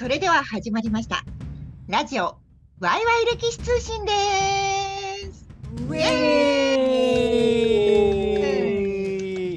[0.00, 1.26] それでは始まりました。
[1.86, 2.38] ラジオ
[2.78, 4.12] ワイワイ歴史通信で
[5.30, 5.46] す。
[5.76, 6.00] ウェェ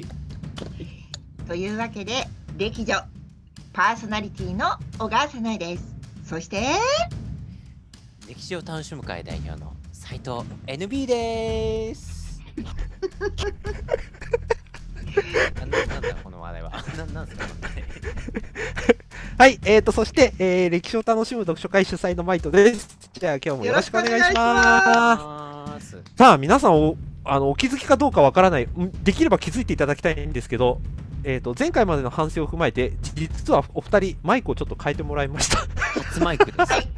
[0.00, 0.04] イ
[1.48, 3.06] というわけで歴女
[3.72, 4.66] パーソナリティの
[4.98, 5.96] 小川さないです。
[6.26, 6.60] そして
[8.28, 10.30] 歴史を楽しむ会代表の斉藤
[10.66, 12.42] NB です。
[15.58, 16.84] なんだこの話題は。
[16.98, 17.46] ななんすか
[19.36, 22.96] はい、えーと、そして、えー歴史を楽しむ読書会主催のマイトです。
[23.14, 25.98] じゃあ今日もよろしくお願いします。
[26.16, 30.80] さあ、皆さんおあのお気づきかどうかわからない、んできれば気づいていただきたいんですけど、
[31.24, 35.58] えーと、前回までの反省を踏まえて、じ実はお二人、マイクをちょっと変えてもらいました。
[36.02, 36.58] 初マイクです。
[36.72, 36.88] はい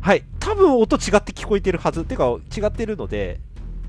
[0.00, 3.40] はい、多分音違って聞こえてるはず、てか違ってるので、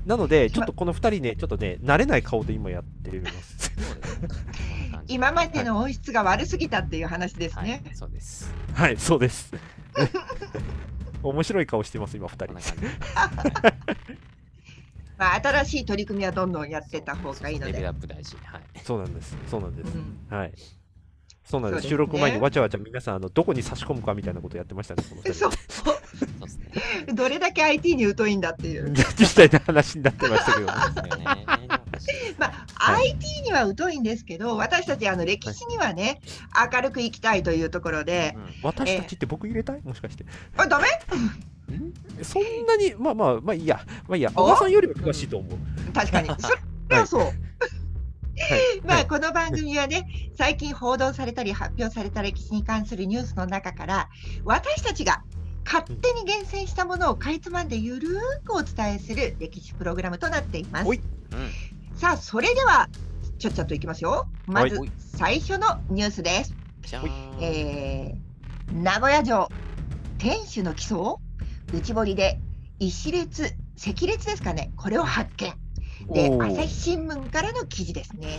[0.06, 3.72] なので、ちょっとこの二人ね、ちょっとね、慣れない顔で今やってます。
[5.06, 8.54] 今までの音質が悪すぎたっていう話ですはいね。、そうです。
[8.74, 9.52] はい、そうです。
[11.22, 12.54] 面白い顔してます、今二人。
[15.16, 17.88] まあ新しい取り組みはどんどんやってた方がいいのレベルで。
[17.88, 18.36] アップ大事。
[18.44, 18.62] はい。
[18.82, 19.36] そうなんです。
[19.48, 19.92] そうなんです。
[19.94, 20.52] うんはい。
[21.44, 21.84] そうなんです。
[21.84, 25.02] ね収録前にわちゃわちゃ皆さんあのどこに差し込むかみたいなことやってましたね。
[25.08, 27.14] この そう。
[27.14, 28.90] どれだけ IT に疎いんだっていう。
[28.90, 30.66] 実際の話になってましたけど。
[30.66, 31.44] ね。
[32.38, 36.20] まあ、はい IT には疎いんですけど、私たちあの歴史にはね、
[36.72, 39.82] 明るく生きたいというところで、うん私たちって僕入れたい？
[39.82, 40.24] もしかして。
[40.56, 40.86] あ、ダメ？
[42.22, 43.80] そんなに、まあまあ、まあいいや。
[44.08, 44.30] まあいいや。
[44.34, 44.42] お？
[44.42, 45.58] 小川さんよりは詳しいと思う。
[45.92, 46.28] 確かに。
[46.38, 46.48] そ
[46.88, 47.32] れはそう。
[48.38, 48.80] はい。
[48.84, 54.08] まあ、はいこの番組はね、最近報道されたり発表された歴史に関するニュースの中から、
[54.44, 55.22] 私たちが
[55.64, 60.88] 勝手に厳選したものをかいつまんでゆるーくお伝えする歴史プログラムとなっています。
[60.88, 60.98] うん。
[61.96, 62.88] さあ、それでは、
[63.38, 64.28] ちょっちゃっといきますよ。
[64.46, 66.54] まずはい最初のニュースです。
[67.40, 68.34] えー
[68.72, 69.48] 名古屋城
[70.18, 71.20] 天守の基礎を
[71.72, 72.40] 内堀で
[72.80, 75.54] 石列石列ですかねこれを発見
[76.08, 78.38] で朝日新聞からの記事ですね。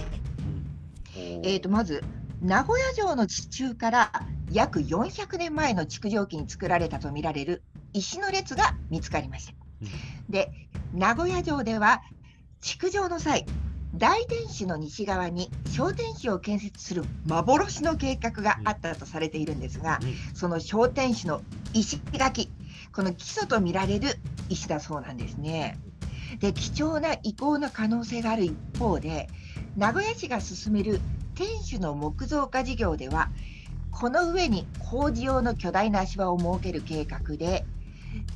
[1.44, 2.03] えー、とままず
[2.42, 4.12] 名古屋城の地中から
[4.52, 9.54] 約400年前の築城期に作られたとみられる石の列が見つかりました。
[9.81, 10.31] うん。
[10.31, 10.52] で
[10.94, 12.02] 名古屋城では
[12.62, 13.46] 築城の際
[13.98, 20.00] 大天守の西側に小天守を建設する幻の計画があったとされているんですが、
[20.34, 21.42] その小天守の
[21.74, 22.50] 石垣、
[22.94, 25.78] この基礎と見られる石だそうなんですね。
[26.40, 29.28] で、貴重な遺構の可能性がある一方で、
[29.78, 31.00] 名古屋市が進める
[31.35, 33.29] 天守の木造化事業では、
[33.91, 37.66] この上に工事用の巨大な足場を設ける計画で、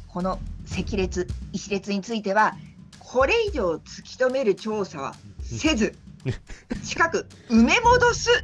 [0.07, 2.55] この石列、石列については、
[2.99, 5.95] これ以上突き止める調査はせず、
[6.83, 8.43] 近く埋め戻す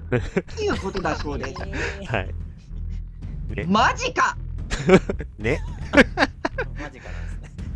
[0.56, 1.62] ということだそうです。
[2.12, 2.34] はい。
[3.56, 3.66] ね。
[3.68, 4.38] マジか
[5.38, 5.62] ね。
[6.80, 7.25] マジかな。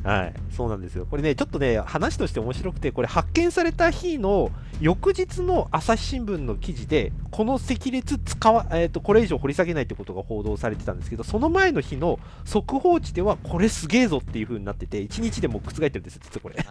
[0.03, 0.33] はい。
[0.51, 1.05] そうなんですよ。
[1.09, 16.55] これね、ちょっとね、話として面白くて、これ発見された日の翌日の朝日新聞の記事で、この赤列使わ、えっ、と、これ以上掘り下げないってことが報道されてたんですけど、その前の日の速報値では、これすげえぞっていう風になってて、1日でもう覆ってるんですよ、実はこれ。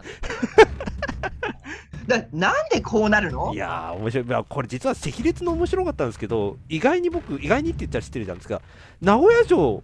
[2.09, 3.53] だなんでこうなるの？
[3.53, 4.27] いやー、面白い。
[4.27, 8.62] いやこれ実は赤列の面白かったんですけど、意外に僕、意外にって言ったら知ってるじゃないですか。
[9.03, 9.83] 名古屋城、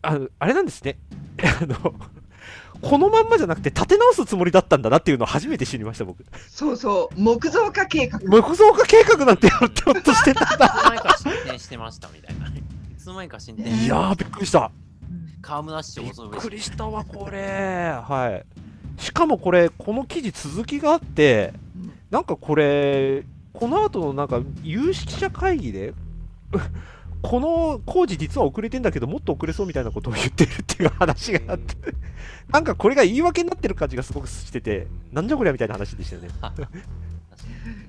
[0.00, 0.98] あのあれなんですね。
[1.60, 1.94] あの、
[2.84, 6.24] このまんまじゃなくて立て直すつもりだったんだなっていうのを初めて知りました、僕。
[6.50, 9.70] そうそう木造化計画木造化計画なんてやろう
[10.02, 10.66] としてたんだ。
[10.66, 12.46] いつの間にか進展してましたみたいな。
[12.46, 12.50] い
[12.98, 14.70] つの間にか進展いやー、びっくりした。
[15.40, 17.90] 河村市長びっくりしたわ、これ。
[18.02, 18.42] は
[18.98, 19.02] い。
[19.02, 21.54] しかもこれ、この記事続きがあって、
[22.10, 25.94] なんかこれ、この後のなんか有識者会議で、
[27.24, 31.74] この工事実は遅れてんだけど、もっと遅れそうみたいなことを言ってるっていう話があって、
[32.50, 36.28] なんかこれが言い訳になってる感じがすごくしてて、なんじゃこりゃみたいな話でしたよね。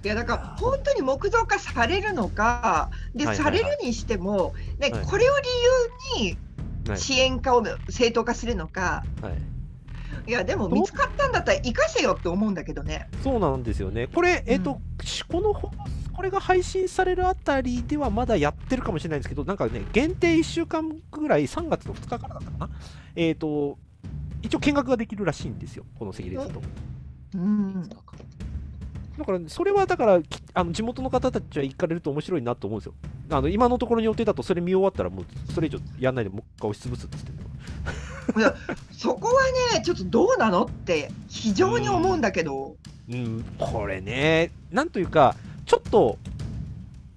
[0.03, 5.05] いやだから本当に木造化されるのかで、されるにしても、ねはい。
[5.05, 5.47] これを理
[6.21, 6.37] 由に
[6.87, 6.97] はい。
[6.97, 10.31] 支援化を正当化するのか、はい。
[10.31, 13.09] い、やでも見つかったんだったら生かせよって思うんだけどね。
[13.21, 14.07] そうなんですよね。
[14.07, 14.79] これ、えっ、と、
[15.29, 15.71] この放
[16.15, 22.69] これが配信されるあたりではまだやってるかもしれないんですけど、なんかね、限定1週間ぐらい、3月の2日からだったかな？
[23.15, 23.77] えっ、と、
[24.41, 26.61] 一応見学ができるらしいんですよ、この赤列と。
[27.35, 27.89] うんに
[29.17, 32.93] だから、それはだから、きあの地元の方たちは行かれると面白いなと思うんですよ。
[33.29, 37.45] あの今のところの予定だと、それ見終わったら、もうそれ以上やんないで、もう一回押し潰すって言ってる
[38.91, 39.43] そこは
[39.75, 42.75] ねちょっとどうなのって非常に思うんだけど、
[43.09, 45.35] うん、これね、なんというか、
[45.65, 46.17] ちょっと、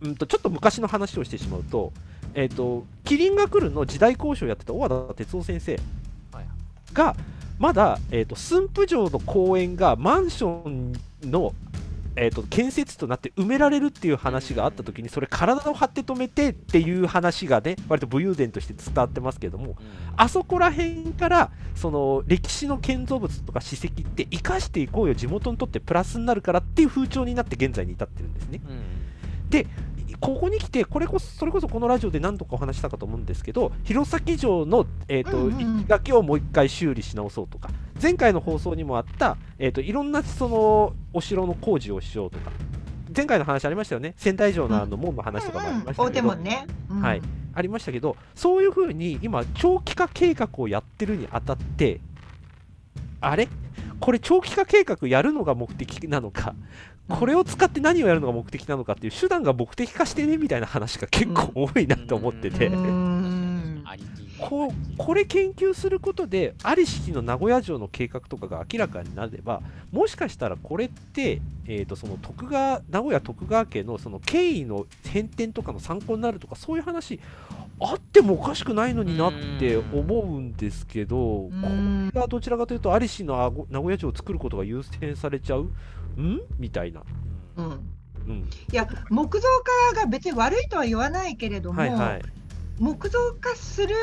[0.00, 1.92] うんと、ちょっと昔の話をしてしまうと、
[2.34, 5.78] えっ、と「麒麟が来る」の時代交渉をやってた小和田哲夫先生
[6.32, 6.46] はい。
[6.92, 7.16] が
[7.58, 10.92] まだ、えー、と駿府城の公園がマンション
[11.22, 11.52] の、
[12.20, 19.74] えー、と建設となって埋められるっていう話があった時にそれ体を張って止めてっていう話がね割と武勇伝として伝わってますけどもうん。
[20.16, 28.60] あそこら辺からその歴史の建造物とか史跡って生かしていこうよ地元にとってプラスになるからっていう風潮になって現在に至ってるんですね。
[28.68, 28.98] うん。
[30.20, 35.76] ここに来てこれこそそれこそこのラジオで何度かお話ししたかと思うんですけど弘前城の、えーとうんうんうん。
[35.80, 37.70] 石垣をもう一回修理し直そうとか
[38.00, 42.50] 前回の放送にもあった、えー、といろんなそのお城の工事をしようとか。
[43.16, 44.14] 前回の話ありましたよね。
[44.18, 46.66] 仙台城のあの門の話とかもありました大けど、ね。
[46.90, 47.00] うん。
[47.00, 47.22] はい。
[47.54, 52.00] ありましたけどそういうふうに今長期化計画をやってるにあたって
[53.20, 53.48] あれ？
[53.98, 56.54] これ長期化計画やるのが目的なのか？
[57.08, 63.82] これを使って何をやるのが目的なのかっていう手段が目的化してねみたいな話が結構多いなと思ってて、うーん。
[63.86, 77.20] ありきこうこれ研究することでありしきの名古屋城の計画とかが明らかになればもしかしたらこれって、えー、とその徳川名古屋徳川家のその経緯の変転とかの参考になるとかそういう話
[77.80, 82.10] あってもおかしくないのになって思うんですけどこん。
[82.12, 85.68] れがどちらかというとありしの名古屋城を作ることが優先されちゃう？
[86.20, 86.40] ん？
[86.58, 87.02] みたいな。
[87.56, 87.80] うん。
[88.26, 89.48] うん、いや木造
[89.94, 92.22] 化が別に悪いとは言わないけれども、はいはい
[92.78, 93.94] 木造化する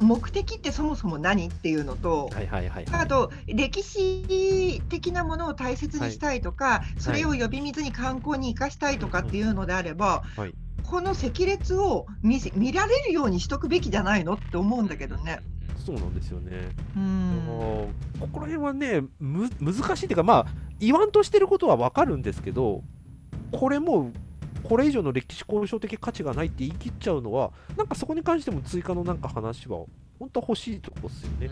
[0.00, 10.54] 目的ってそもそも何っていうのと、はいはいはいあと歴史的なものを大切にしたいとか、それを呼び水に観光に生かしたいとかっていうのであれば、はい
[10.84, 15.40] この赤列を見せ見られるようにしとくべきじゃないのって思うんだけどね。
[15.84, 16.68] そうなんですよね。
[16.94, 20.46] うあんーここら辺はねむ難しいっていうかまあ
[20.78, 22.82] 言わんとしてることはわかるんですけど
[23.50, 24.12] これもう
[24.64, 29.84] これ以上の歴史交渉的価値がないって言い切っちゃうのはなんかそこに関しても追加のなんか話は
[30.18, 31.50] 本当は欲しいとこですよね。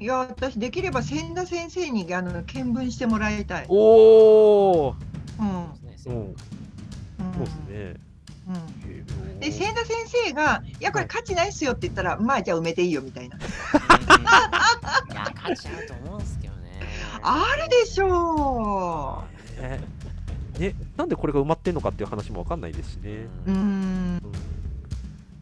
[0.00, 3.66] いや私できれば千田先生にあの見聞してもらいたい。
[3.68, 4.96] おお、
[5.40, 5.46] うん。
[5.46, 5.66] うん、
[5.96, 6.34] そう
[7.38, 7.94] ですね。
[8.48, 9.40] うん。
[9.40, 9.96] で千田先
[10.26, 13.36] 生が「いやこれ価値ないっすよ」って言ったら「まあじゃあ埋めていいよ」みたいな。
[13.38, 13.40] い
[15.14, 16.80] や価値あると思うんですけどね。
[17.22, 19.24] あるでしょ
[19.60, 19.93] ね
[20.58, 23.26] ね、なんでこれが埋まってんのかっていう話もわかんないですしね。
[23.46, 23.50] う。
[23.50, 24.16] ううん。
[24.16, 24.20] ん。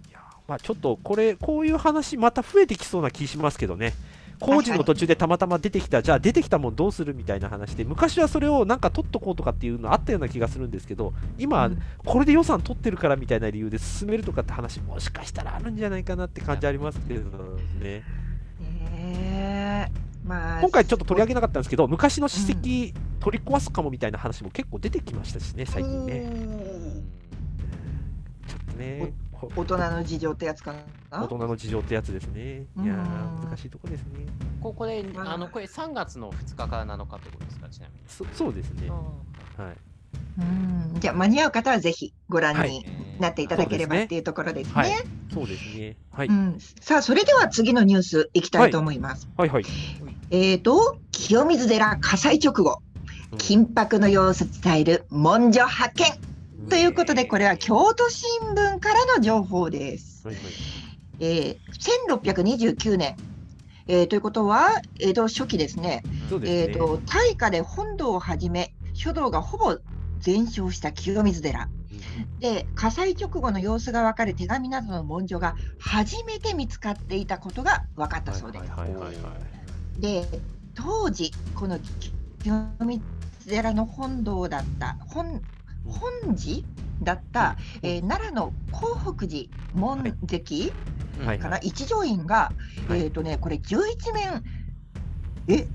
[0.08, 3.92] いやまあちょっとこれこういう話また増えてきそうな気しますけどね。
[4.40, 11.78] 工事の途中でたまたま出てきたじゃあ出てきたもんどうするみたいな話で昔はそれをなんか取っとこうとかっていうのあったような気がするんですけど今、うん。
[12.04, 17.22] これで予算取ってるからみたいな理由で進めるとかって話もしかしたらあるんじゃないかなって感じありますけど
[17.80, 18.02] ね
[20.24, 22.60] まあ今回ちょっと取り上げなかったんですけど昔の史跡
[23.20, 26.32] 取り壊すかもみたいな話も結構出てきましたしね最近ね。
[28.46, 30.72] ちょっとねこ大人の事情ってやつか
[31.10, 31.22] な？
[31.24, 32.66] 大人の事情ってやつですね。
[32.82, 34.26] いや難しいとこですね。
[34.60, 35.34] ここでまあ。
[35.34, 38.00] あのこれ3月の2日から7日ってことですかちなみに。
[38.06, 38.88] そそうですね。
[38.88, 39.76] あはい
[40.38, 41.00] うん。
[41.00, 42.70] じゃあ間に合う方はぜひご覧はい。
[42.70, 44.04] にーなっていただければそうですね。
[44.04, 44.74] っていうところですね。
[44.74, 44.92] はい。
[45.32, 45.96] そうですね。
[46.10, 49.28] はい、うん、さあそれでは次のニュースいきたいと思います。
[49.36, 49.48] はい。
[49.48, 49.64] はい。
[50.30, 52.82] えーと清水寺火災直後。
[53.32, 53.38] うん。
[53.38, 56.32] 緊迫の様子伝える文書発見。
[56.68, 60.26] ということでこれは京都新聞からの情報です。
[60.26, 60.44] はいはい。
[61.20, 61.58] えー
[62.08, 63.16] 1629年、
[63.86, 66.02] えーということは江戸初期ですね。
[66.28, 66.62] すね。
[66.62, 69.78] えー、と大火で本堂をはじめ書道がほぼ
[70.22, 71.68] 全焼した清水寺。
[72.40, 78.70] で火災直後の様子が分かる手紙などの文書が初めて見つかっていたことが分かったそうです。
[78.70, 79.16] はいはいはいはい
[79.98, 80.26] で
[80.74, 81.78] 当時この
[82.42, 83.02] 清水
[83.46, 85.42] 寺の本堂だった本
[85.84, 86.62] 本寺
[87.02, 90.72] だった、えー奈良の興福寺門跡
[91.24, 91.38] はい。
[91.38, 92.50] かな、一条院が、
[92.88, 93.02] はい。
[93.02, 94.42] えっ、とねこれ11面
[95.48, 95.68] え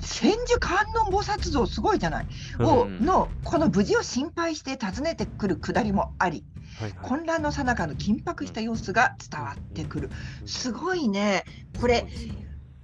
[0.00, 0.78] 千手観
[1.08, 2.26] 音菩薩像すごいじゃない、
[2.62, 3.04] をうん。
[3.04, 7.10] のこの無事を心配して訪ねてくるくだりもありはいはい。
[7.10, 10.10] 混乱の最中の緊迫した様子が伝わってくる。
[10.46, 11.44] すごいね。
[11.74, 12.06] これ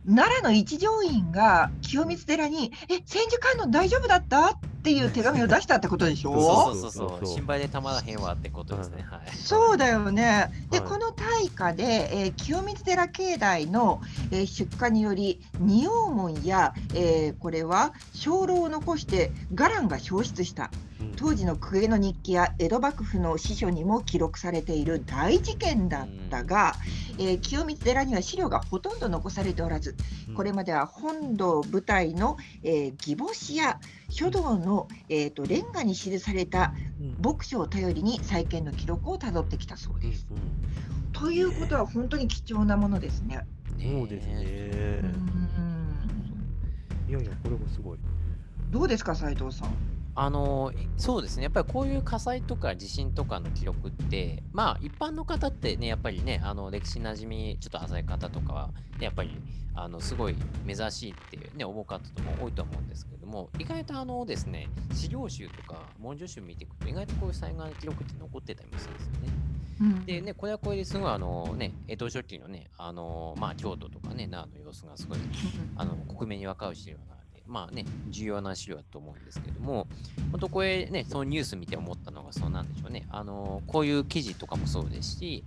[0.06, 7.26] 奈良の一条院が清水寺に「え千手観音大丈夫だった?」っていう手紙を出したってことでしそょうそうそうそう。
[7.26, 9.04] 心配でたまらへんわってことですね。
[9.11, 9.20] はい。
[9.37, 10.50] そうだよね。
[10.70, 10.88] で、はい。
[10.88, 17.92] この大火で、えー清水寺境内の、えー出火により仁王門や、えーこれは
[18.25, 20.70] 鐘楼を残して伽藍が消失した。
[20.73, 26.74] うん当時の公家の日記や江戸幕府の司書にも記録されている大事件だったが、
[27.18, 29.96] えー清水寺には資料がほとんど残されておらず、
[30.28, 30.34] うん。
[30.34, 33.78] これまでは本堂舞台の、えー義母詩や
[34.08, 37.16] 書道の、えー、とレンガに記されたうん。
[37.22, 40.26] 牧書を頼りに再建の記録をたどってきたそうです。
[40.30, 40.88] うん
[41.18, 43.44] ということは本当に貴重なものですね。
[43.80, 45.00] そうですね。
[45.02, 45.08] うん。
[47.08, 47.98] いやいやこれもすごい。
[48.70, 49.74] どうですか斉藤さん。
[50.20, 59.40] あのそうですね、やっぱりこういう火災とか地震とかの記録って、まあ、一般の方ってね、やっぱりね、あの歴史なじみちょっと浅い方とかは、ね、やっぱり
[59.76, 60.34] あのすごい
[60.66, 69.18] 珍しいって、ね、思う方とも多いと思うんですけれども、意外とあのですね、資料集とか文書集見ていくと、意外とこういう災害の記録って残ってたりもするんですよね。
[69.80, 70.04] うん。
[70.04, 75.18] でね、これはこれですごいあの、ね、江戸初期のね、あのまあ、京都とかね、奈良の様子がすごい
[75.76, 77.17] あの国名に分かる資料なので、
[77.48, 79.86] まあね、重要な資料だと思うんですけども、
[80.30, 83.06] 本当これね、そのニュース見て思ったのがそうなんでしょうね。
[83.10, 85.44] あの、こういう記事とかもそうですし、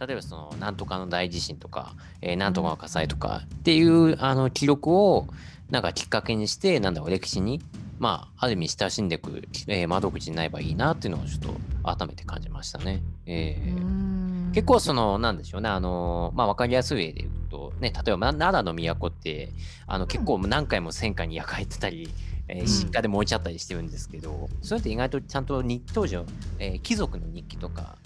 [0.00, 5.28] 例えばその、なんとかの大地震とか、えーなんとかの火災とかっていう、あの、記録を、
[5.70, 7.60] なんかきっかけにして、なんだろう、歴史に、
[8.00, 13.00] まあ、ある意味親しんでいく、えー窓口になればいいなっていうのをちょっと改めて感じましたね。
[13.26, 14.23] えー
[14.54, 19.48] 結構その、なんでしょうね、あの、まあ、わかりやすい例で言うと、ね、例えば、な奈良の都って、
[19.86, 22.08] あの、結構何回も戦火に焼かれてたり、
[22.46, 22.66] えーうん。
[22.66, 26.24] 失火で燃えちゃったりしてるんですけど、それって意外とちゃんと日当時の、
[26.58, 27.96] えー貴族の日記とか、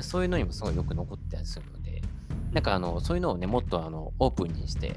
[0.00, 2.02] そういうのにもすごいよく残ってたりするので、
[2.52, 4.94] なんかあの、そういうのをね、もっとあの、オープンにして、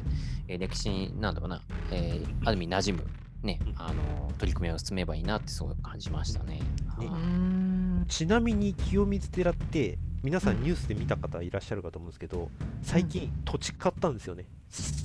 [0.48, 1.62] えー歴史に、なんだろうな、
[1.92, 3.08] えーある意味馴染む、
[3.44, 6.56] ね、あの、取り組みを進めばいいなってすごい感じましたね。
[6.56, 6.62] ね。
[6.98, 7.08] うはい。
[7.08, 7.69] ん
[8.08, 12.50] ちなみに清水寺って皆さんニュースで見た方いらっしゃるかと思うんですけど
[12.82, 14.46] 最近土地買ったんですよね。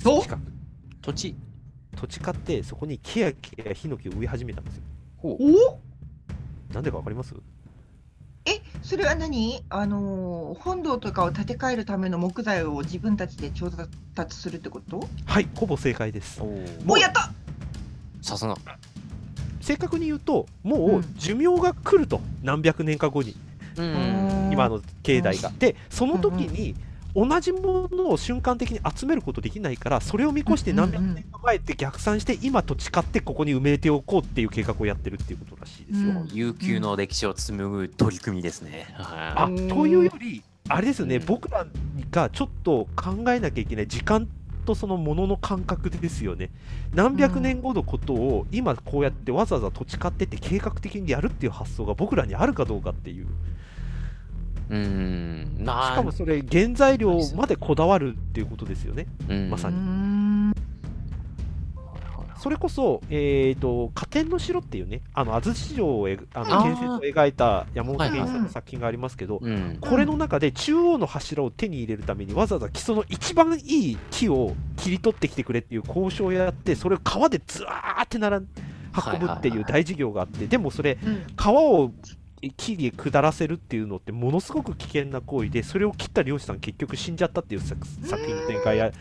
[0.05, 0.21] お？
[0.21, 0.39] 近く。
[1.01, 1.35] 土地、
[1.95, 4.83] 土地買ってそこに木や木やヒノキを植え始めたんですよ。
[5.17, 5.43] ほう。
[5.43, 5.79] お？
[6.73, 7.33] なんでかわかります？
[8.45, 9.63] えそれは何？
[9.69, 13.71] あのー本堂とかを建て替えるための木材を自分たちで調
[14.13, 15.07] 達するってこと？
[15.25, 16.41] はいほぼ正解です。
[16.41, 16.83] おー。
[16.87, 17.31] おやった！
[18.21, 18.55] さすが。
[19.65, 21.15] 正確に言うともううん。
[21.17, 23.35] 寿命が来ると何百年か後に。
[23.77, 24.49] うん。
[24.51, 25.51] 今の境内が。
[25.57, 26.75] でその時に
[27.15, 36.27] 同じものを瞬間的に集めることできないからそれを見越して何百年か前って逆算して今土地買ってここに埋めておこうっていう計画をやってるっていうことらしいですよ、うん。
[36.33, 38.93] 悠久の歴史を紡ぐ取り組みですね。
[38.97, 41.65] あはというよりあれですよね、うん僕ら
[42.11, 44.27] がちょっと考えなきゃいけない時間
[44.65, 46.49] とそのものの感覚ですよね。
[46.93, 53.25] 何百年後のことを今こうやってわざわざ土地買ってって計画的にやるっていう発想が僕らにあるかどうかっていう。
[53.25, 54.73] い。
[54.73, 55.57] うん。
[55.59, 59.05] まあ、しかもそれ原材料までこだわるっていうことですよね。
[59.49, 59.77] まさに。
[59.77, 60.04] ん
[62.37, 69.77] それこそ、えー、と加点の城っていうねあの安土城をえあの建設を描いた山本はい健一さんの作品がありますけど、うん。
[69.81, 81.23] これの中で中央の柱を手に入れるためにわざわざ基礎の一番いい木を切り取ってきてくれっていう交渉をやってそれを川でずわーってなら運ぶっていう大事業があってでもそれうん。
[81.35, 81.91] 川を
[82.57, 88.91] 木に下らせるっていうのってものすごく危険な行為でそれを切った漁師さん結局死んじゃったっていう作作品の展開や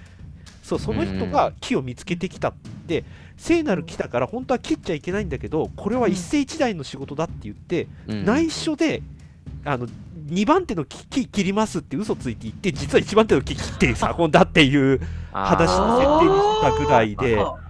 [0.64, 2.54] そうその人が木を見つけてきたっ
[2.88, 3.04] て
[3.36, 8.24] 聖なる木だから本当は切っちゃいけないんだけどこれは一世一代の仕事だって言ってうん。
[8.24, 9.02] 内緒で
[9.66, 9.86] あの
[10.30, 15.00] 2番手の木木切りますって嘘ついて言って実は1番手の木切って運んだっていう
[15.32, 17.63] 話の設定にしたぐらいでうん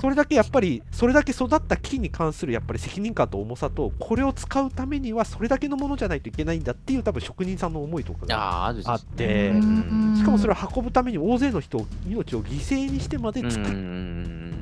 [0.00, 13.72] それだけやっぱりそれだけ育った木に関するやっぱり責任感と重さとこれを使うためにはそれだけのものじゃないといけないんだっていう多分職人さんの思いとかがあってうんしかもそれを運ぶために大勢の人を命を犠牲にしてまで作る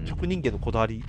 [0.00, 1.02] る職人芸のこだわり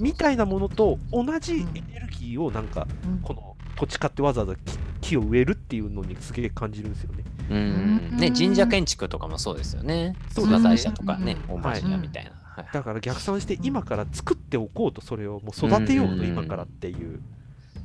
[0.00, 7.24] みたいなものと同じエネルギーをなんかうんこの土地買ってわざわざ木木を植えるっていうのにすげえ感じるんですよね。
[7.50, 8.16] うん。
[8.16, 10.16] ね、神社建築とかもそうですよね。
[10.30, 12.30] そうですね社とかね、うん大橋屋みたいな。
[12.30, 17.20] はいだから逆算して今から作っておこうとそれをもう育てようとうん今からっていう。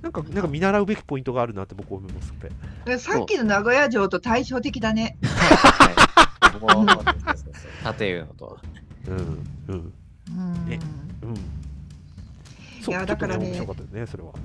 [0.02, 2.34] なんかなんか見習うべきポイントがあるなって僕は思います
[3.04, 5.18] さっきの名古屋城と対照的だね。
[5.24, 5.92] は
[6.58, 6.60] い。
[6.60, 6.96] もうの
[8.38, 8.58] と。
[9.08, 9.24] うんうん
[9.68, 9.94] うん
[10.72, 10.80] え
[11.24, 11.36] うん。
[12.82, 12.98] そうい。
[12.98, 13.54] やだからね
[14.10, 14.30] それは。
[14.30, 14.38] は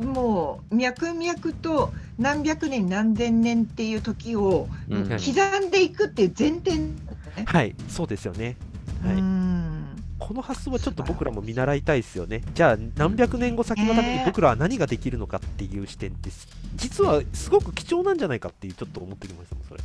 [0.00, 0.04] い。
[0.04, 3.94] もう脈々と何百年何千年ってい。
[3.94, 5.90] う時を刻んでい。
[5.90, 6.26] くってい。
[6.26, 6.80] う前提、
[7.44, 8.56] はい、そうですよね。
[9.04, 9.18] はい。
[9.18, 9.42] うん
[10.18, 12.42] この発想はちょっと僕らも見習いたいですよね。
[12.54, 16.30] じゃあ何百年後先のために僕らは何ができるのかっていう視点って
[16.76, 19.80] 実はすごく貴重なんじゃないかっていうちょっと思ってきましたもんそれ。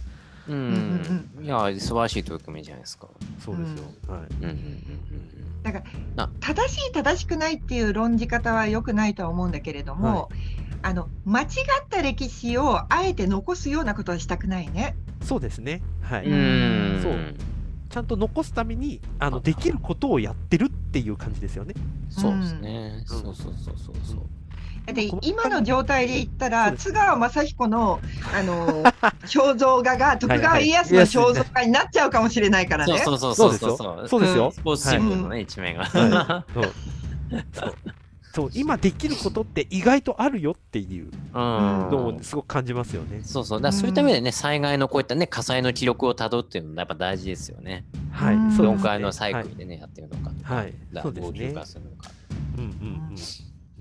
[0.50, 1.44] うん。
[1.44, 3.08] いや、素晴らしい取り組みじゃないですか。
[3.44, 3.84] そうですよ。
[4.08, 4.20] はい。
[4.20, 4.58] うんうんうん
[6.40, 10.30] 正しい正しくないっていう論じ方は良くないとは思うんだけれども、
[10.82, 11.48] あの間違っ
[11.90, 14.96] た歴史をあえて残すようなことはしたくないね。
[15.22, 17.02] そうですねはうい、ん。
[17.02, 17.57] そう
[17.90, 21.74] ちゃんと残すためにあのできることをやってるっていう感じですよね。
[22.10, 22.98] そうですね。
[23.00, 23.06] うん。
[23.06, 24.18] そうそうそうそうそう。
[24.86, 28.00] だってこの今の状態で言ったら、津川雅彦の
[28.34, 28.84] あの
[29.28, 32.98] 肖像画が徳川家康の肖像画になっちゃうかもしれないからね。
[33.00, 33.70] そうそうそそううですよ。
[33.70, 34.08] そうそう。
[34.08, 34.52] そうですよ。
[34.52, 35.86] スポーツ新聞のね、一面が。
[35.86, 36.74] は そう。
[37.54, 37.76] そう
[38.38, 41.12] そう今できることって意外とあるよっていううん。
[41.34, 43.22] のをすごく感じますよね。
[43.24, 43.60] そうそう。
[43.60, 47.84] だからそういった意味でね、災害のこういったね、火災の記録をたどっていうのもやっぱ大事ですよね。
[48.12, 50.54] はい、うんそうですね4回のサイクルでね、やってるのかとか。
[50.54, 51.54] はいだそうですね。
[52.58, 52.70] うんうん
[53.10, 53.16] うん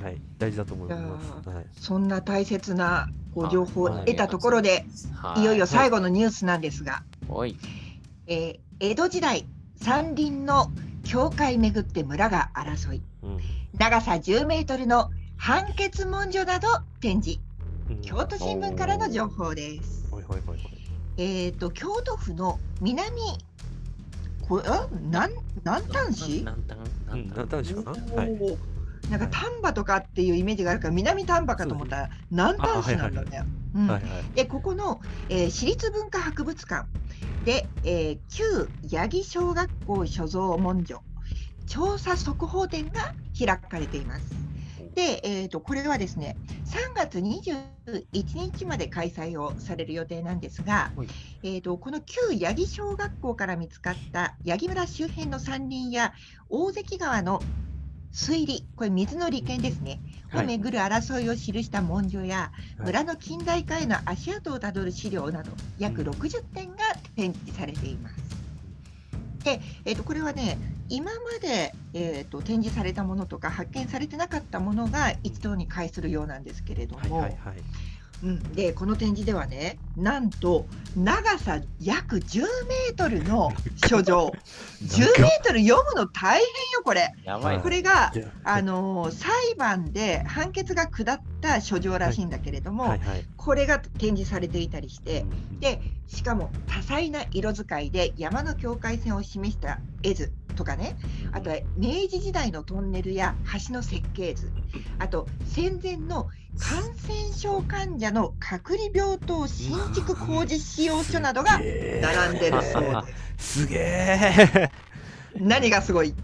[0.02, 1.48] はい、大事だと思います。
[1.50, 7.58] はい、そんな大切なこあう情報を得たところで、はいよいよ最後のニュースなんですが、おい。
[8.26, 9.46] えー江戸時代
[9.76, 10.70] 山林の
[11.04, 13.02] 境界めぐって村が争いうん
[13.78, 16.68] 長さ10メートルの判決文書など
[17.00, 17.40] 展示。
[17.90, 18.00] うん。
[18.02, 20.06] 京都新聞からの情報です。
[21.18, 23.10] えっ、と京都府の南
[24.48, 24.86] これあ？
[25.10, 25.30] なん
[25.64, 26.38] 南丹市？
[26.38, 26.62] 南
[27.48, 27.96] 丹市かな？
[28.12, 28.28] おはい。
[28.28, 28.58] ー
[29.10, 33.44] なんか丹波とかっていうイメージがあるから南丹波かと思ったら南丹市なんだね。
[34.34, 36.86] でここの、えー私立文化博物館
[37.44, 41.02] で、えー旧八木小学校所蔵文書
[41.66, 44.46] 調査速報展が開かれています。
[44.94, 51.08] で、えー、とこれはですね3月21日まで開催をされる予定なんですが、はい。
[51.42, 56.14] えー、とこの旧八木小学校から見つかった八木村周辺の山林や
[56.48, 57.42] 大関川の
[58.10, 60.44] 水利これ水の利権ですね、はい。
[60.44, 62.86] をめぐる争いを記した文書や、はい。
[62.86, 66.08] 村の近代化への足跡をたどる資料など約うん。
[66.08, 66.76] 60点が
[67.14, 68.25] 展示されています。
[69.46, 77.54] で、えー、とこれはね今まで、えー、と展示されたものとか発見されてなかったものが一堂に会するようなんですけれども、はいはいはい。
[78.22, 83.52] うん、でこの展示ではねなんと長さ約10メートルの
[83.88, 84.32] 書状。
[84.82, 87.14] 10メートル読むの大変よこれ。
[87.24, 87.60] やばい。
[87.60, 88.12] これが
[88.44, 93.24] あのー裁判で判決が下った書状らしいんだけれども、はいはい。
[93.36, 95.24] これが展示されていたりして、う
[95.54, 95.60] ん。
[95.60, 100.96] でしかも多彩な色使いで山の境界線を示した絵図とかね
[101.32, 104.50] あとは明治時代のトンネルや橋の設計図
[104.98, 113.60] あと戦前の感染症患者の隔離病棟新築工事使用書などが並んでるそうです。
[113.60, 114.70] すげえ
[115.38, 116.14] 何がすごい？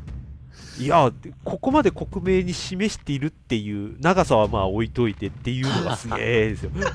[0.79, 1.13] いや
[1.45, 6.15] ここまで克明に示しているっていう長さはまあ置いといてっていうのがすげ
[6.47, 6.87] えですよ ね、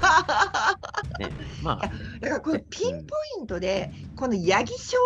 [1.61, 4.97] まあ、だからこのピンポイントでこの八木小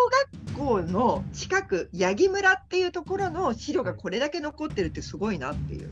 [0.56, 5.92] 学校の近く八木村っていうところの資料がこれだけ残ってるってすごいなっていう。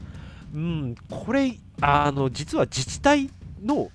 [0.54, 3.30] うんこれあの実は自治体
[3.64, 3.90] の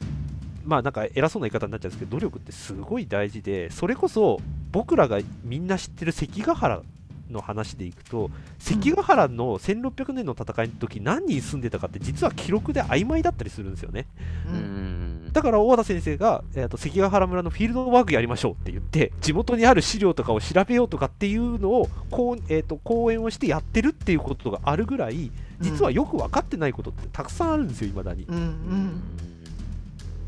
[0.65, 4.41] まあなんか偉そうな言い方になっちゃうんですけど努力ってすごい大事でそれこそ
[4.73, 6.83] 僕らがみんな知ってる関ヶ原
[7.31, 14.07] の話でいくと関ヶ原の1600年の戦いの時何人住んでたかって実は記録で曖昧だったりするんですよね
[14.47, 15.14] うん。
[15.35, 28.25] だから大和田先生が、えー、と関ヶ原村のフィールドワークやりましょうって言って地元にある資料とかを調べようとかっていうのをこう、えー、と講演をしてやってるっていうことがあるぐらい実はよく分かってないことってたくさんあるんですよいまだに。
[28.29, 28.37] うん。
[28.37, 29.03] うん。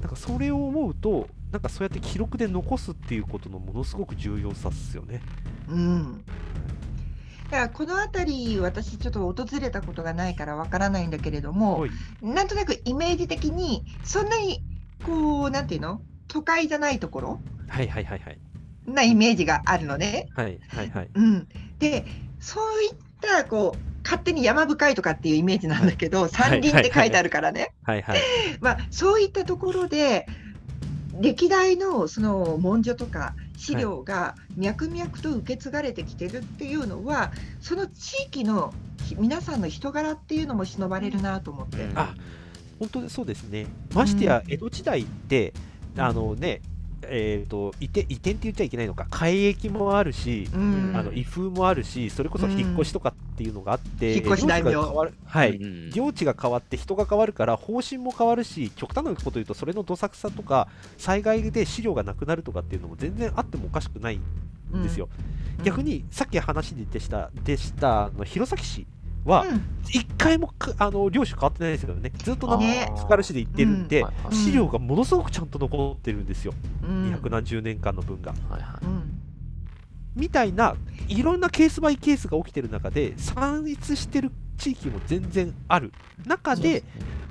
[0.01, 5.23] なんかそれを思うとなんかそうやって記録で残すっていうことのものすごく重要さっすよね。
[5.69, 6.25] うん。
[7.45, 11.91] だからこの辺り私ちょっと訪れたことがないからわからないんだけれども、はい。
[12.23, 14.65] なんとなくイメージ的にそんなに
[15.05, 16.01] こうなんていうの？
[16.29, 17.41] 都会じゃないところ？
[17.69, 18.39] はいはいはいはい。
[18.87, 20.29] なイメージがあるのね。
[20.35, 21.11] はいはいはい。
[21.15, 22.05] うん、で
[22.41, 28.19] そういったこう勝手に山深いとかっていうイメージなんだけど、山林って書いてあるからね、はいはい
[28.61, 30.27] まあ、そういったところで
[31.21, 38.73] 歴代のその文書とか資料が脈々と受け継がれてきてるっていうのは、その地域の
[39.19, 41.89] 皆さんの人柄っていうのも忍ばれるなと思って。
[41.97, 42.15] あ
[42.79, 43.67] 本当にそうですね。
[43.95, 45.53] ましてや江戸時代って、
[45.97, 46.61] あのね
[47.09, 49.07] えー、と移転移転って言っちゃいけないのか。
[49.11, 50.93] 改易もあるし、うん。
[50.95, 55.15] あの威風もあるしそれこそ引っ越しとかっていうのがあって、引っ越し大名領地が変わる。
[55.25, 65.09] はい、うん領地が変わって人が変わるから方針も変わるし極端なこと言うとそれのどさくさとか災害で資料がなくなるとかっていうのも全然あってもおかしくないんですよ、
[65.59, 65.65] うん。
[65.65, 68.87] 逆にさっき話に出したでしたあの弘前市
[69.27, 78.33] はうん一回もかあの領主変わってないですよねずっとなんねか深市で行ってるんで、資料がものすごくちゃんと残ってるんですよ、うん200何十年間の分が。
[78.49, 79.21] はいはうん
[80.17, 80.75] みたいな
[81.09, 85.93] いろんなケースバイケースが起きてる中で散逸してる地域も全然ある
[86.25, 86.61] 中い。
[86.61, 86.83] で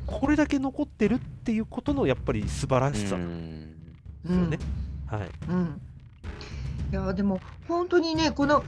[0.05, 3.75] これだけ残ってるっていうことのやっぱり素晴らしさうでん
[4.23, 4.59] すよね。
[5.07, 5.21] はい。
[5.49, 5.81] うん。
[6.91, 8.63] いやでも本当にねこの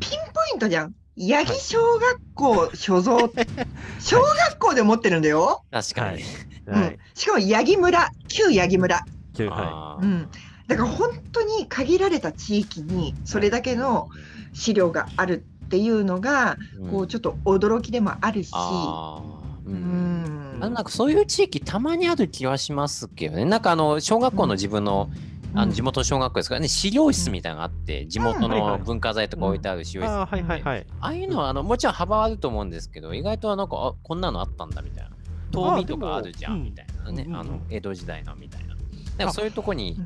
[0.00, 0.94] ピンポイントじゃん。
[1.18, 3.28] 八木小学校所蔵、
[3.98, 5.64] 小学校で持ってるんだよ。
[5.70, 6.14] 確かに。
[6.14, 6.22] はい
[6.66, 6.98] うん。
[7.14, 8.96] しかも八木村、旧八木村。
[8.96, 9.04] は
[9.38, 10.28] あーうん。
[10.66, 14.08] だから本当に限られた地域にそれだけの
[14.52, 18.50] 資料があるっていうのが、うんこうちょっと驚きでもあるし。
[18.54, 20.58] ううんん。
[20.60, 23.44] あのなんかそういう地域たまにある気はしますけどね。
[23.44, 25.08] なんかあの小学校の自分の,、
[25.58, 30.86] あの地元小学校ですからね、資料室みたいなのがあって、地元の文化財とか置いてある資料室、ああ、はいはいはい。
[31.00, 35.10] ああいうのはあのもちろん幅はあると思うんですけど、意外とはなんかあこんなのあったんだみたいな。
[35.50, 38.76] 遠見とかあるじゃんみたいなね、うんあの江戸時代のみたいな。
[39.16, 39.96] なんかそういうとこに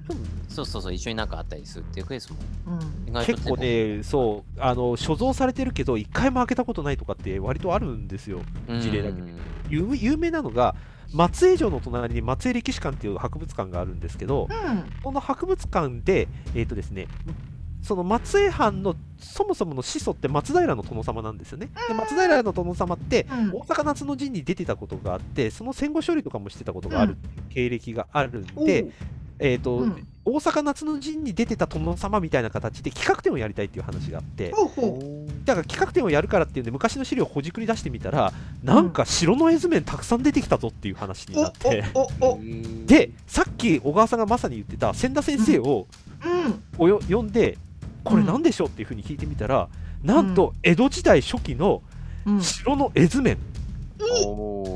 [0.49, 3.09] う、そうそうそう、一緒になんかあったりするっていうケースもうん。
[3.11, 8.41] 意外と結構ね、そう、あの、所蔵されてるけど、一回も開けたことないとかって割とあるんですよ。
[8.81, 9.21] 事例だけ
[9.69, 10.75] 有名なのが、
[11.13, 14.85] 松江城の隣に松江歴史館っていう博物館があるんですけど、うん。
[15.03, 17.09] この博物館で、えっ、とですね、
[17.83, 21.69] その松江藩のそもそもの始祖って松平の殿様なんですよね。
[21.89, 23.51] で松平の殿様って、うん。
[23.51, 27.17] 大阪夏の陣に出てたことがあって、その戦後処理とかもしてたことがある
[27.51, 28.87] 経歴があるんで、
[29.39, 30.07] えっ、と、うん。
[30.25, 42.41] 大阪夏の陣に出てた殿様みたいな形で企画展をやりたいっていう話があって、ほうほだから企画展をやるからっていうんで、昔の資料をほじくり出してみたら、なんか城の絵図面たくさん出てきたぞっていう話にうなって、おおおお。
[42.87, 45.87] で、さっき小川さんがまさに言ってた千田先生を
[46.79, 46.99] うん。
[47.01, 47.59] 呼んで、
[48.05, 48.43] これなん。
[48.43, 49.69] でしょうっていうふうに聞いてみたら、
[50.03, 51.83] なんと江戸時代初期の
[52.25, 52.41] うん。
[52.41, 53.37] 城の絵図面、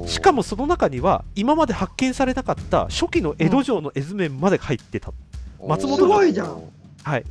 [0.07, 5.13] しかもその中には今まで発見されなかった初期の江戸城の絵図面まで入ってた。
[5.65, 6.63] 松本すごいじゃん。
[7.03, 7.25] はい。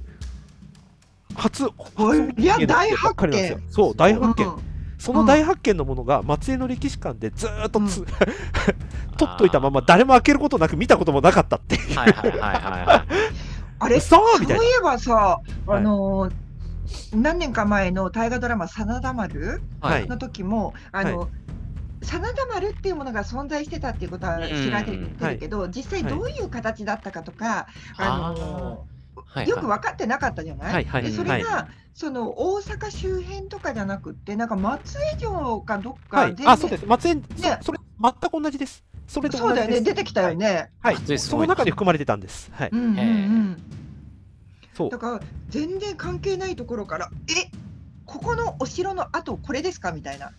[1.36, 1.68] 初、
[1.98, 3.64] おいいや大発見。
[3.70, 4.48] そう、大発見。
[4.48, 8.06] うんその大発見のものが松江の歴史館でずーっとつ、うん。
[9.18, 11.96] 取っといたまま誰も開けることなく見たこともなかったっていう。
[11.96, 13.08] はいはいはいはいはい。
[13.78, 14.64] あれそうそういみたいな。
[14.64, 15.78] えばさ、はい。
[15.78, 16.32] あのー
[17.16, 21.30] 何年か前の大河ドラマ「真田丸はい」の時も、あの、
[22.04, 27.68] 真田丸っていうものが存在してたっていうことは知られてるけど、実際どういう形だったかとか、
[27.98, 28.95] あのはい
[29.48, 36.86] よく分かってなかったじゃない、はいはいでそはいれが、その大阪周辺とかじゃなくってなんか松江城かどっかはい、あ、そうです。
[36.86, 37.24] 松江、ね
[37.62, 38.84] そそれ、全く同じです。
[39.08, 39.48] それと同じです。
[39.48, 40.72] そうだよね出てきたよね。
[40.82, 40.98] はい。
[41.18, 42.52] その中に含まれてたんです。
[42.54, 42.70] はい。
[42.72, 43.62] うん
[44.74, 44.98] そうだ。
[44.98, 47.50] から全然関係ないところからえ？
[48.06, 49.92] ここのお城の跡これですか？
[49.92, 50.32] みたいな。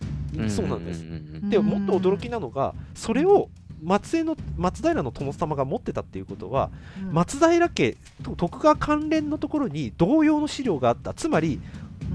[0.49, 1.01] そうなんです。
[1.01, 3.49] んでもっと驚きなのが、それを
[3.81, 11.13] 松江の松平の殿様が持ってたっていうことは、うん松平家と徳川関連のところに同様の資料があった。
[11.13, 11.61] つまり、うん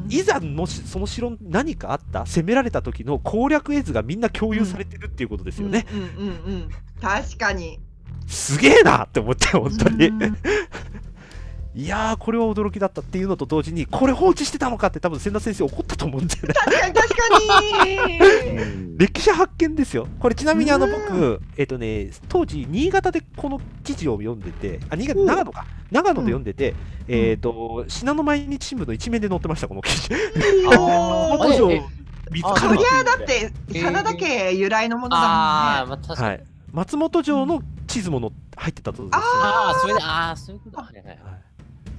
[0.09, 5.87] いざのしその城に何かあった、攻められた時の攻略絵図がみんな共有されてるっていうことですよね。
[5.93, 6.69] うんうんうんうん
[7.01, 7.79] 確かに。
[8.27, 10.07] すげえなって思って、本当に。
[10.07, 10.37] うん
[11.75, 16.55] いやー、これは驚きだったっていうのと同時に、これ放置してたのかって多分千田先生怒ったと思うんだよね。
[16.55, 17.31] 確かに確か
[17.87, 18.97] に。
[18.99, 20.07] 歴史発見ですよ。
[20.21, 25.65] これちなみにあのうん僕、えっ、とね、当時、新潟でこの記事を読んでて、あ、新潟、長野か。
[25.91, 26.75] 長野で読んでて、
[27.09, 30.11] えっ、と、信濃毎日新聞の一面で載ってました、この記事。
[32.33, 36.29] 見つかるそりゃだってえー真田家由来のものああ、だまあ確かに。
[36.29, 36.45] はい。
[36.73, 39.19] 松本城の地図もの入ってたとです、ね。
[39.23, 40.81] ああ、それで、ああ、そういうこと。
[40.81, 41.19] はいはいはい。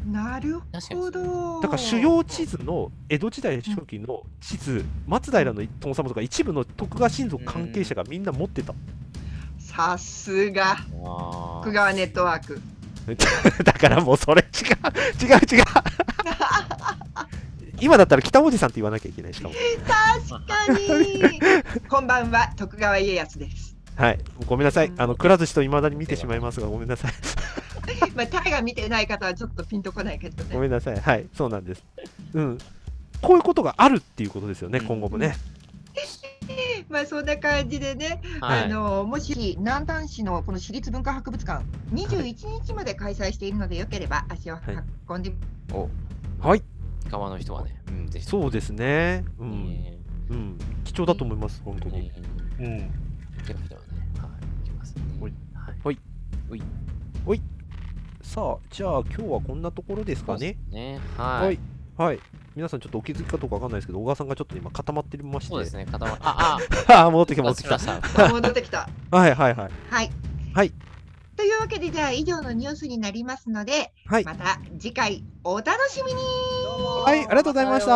[0.06, 0.60] なる
[0.92, 1.62] ほど。
[1.62, 8.74] だから主要地図の江戸時代初期の地図、松平の殿様とか一部の徳川親族関係者がみんな持ってた。
[9.60, 12.62] さすがあー福川ネットワーク。
[13.64, 15.66] だからもうそれ違う、違う違う。
[17.80, 19.54] 今だったら北おじさんって言わなきゃいけないしかも。
[20.30, 21.42] 確かに。
[21.90, 23.76] こんばんは徳川家康です。
[23.96, 24.92] はい、ごめんなさい。
[24.98, 27.12] あの、くら寿司と未だに見てしまいますが、ごめんなさい。
[28.16, 30.54] まあタイが見てない方はちょっとピンとこないけどね。
[30.54, 31.00] ごめんなさい。
[31.00, 31.84] はい、そうなんです。
[32.34, 32.58] うん。
[33.22, 35.36] こういうことがあるっていうことですよね、うん今後もね。
[36.90, 38.22] まあそんな感じでね。
[38.42, 44.58] はいあのもし南丹市のこの市立文化博物館21日まで開催しているのでよければ足を
[45.08, 45.34] 運んで、
[45.72, 45.90] お、
[46.40, 46.64] はい、
[47.10, 48.26] 川の人はね、うん、ぜひ。
[48.26, 49.24] そうですね。
[49.40, 49.68] ういいん。
[49.68, 49.98] ね
[50.30, 50.58] うん。
[50.84, 52.12] 貴重だと思います、本当に。
[52.60, 52.78] うんうん。
[52.78, 53.68] ではね、
[54.20, 55.02] はい、いきますね。
[55.20, 55.34] ほい
[55.86, 55.92] は
[57.34, 57.53] い。
[58.24, 60.58] さあ、じゃあ今日はこんなところですかね。
[60.72, 61.60] ね、ははいい。。
[61.98, 62.20] はい。
[62.56, 65.50] 皆さんちょっとお気づきかどうかわかんないですけど、小川さんがちょっと今固まってまして。
[65.50, 66.58] そうですね、固まあ、
[66.88, 67.78] あ あ、戻ってきあ、た、戻ってきた。
[67.80, 68.30] た。
[68.30, 68.90] 戻ってきた。
[69.12, 69.72] はいはいはい。
[69.90, 70.12] はい。
[70.54, 70.74] はい。
[71.36, 74.24] というわけでじゃあ以上のニュースになりますので、はい。
[74.24, 76.20] また次回お楽しみに
[77.06, 77.92] はい、ありがとうございました。